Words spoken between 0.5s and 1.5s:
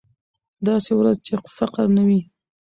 داسې ورځ چې